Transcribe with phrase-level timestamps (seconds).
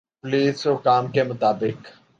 [0.21, 1.77] police حکام کا مطابق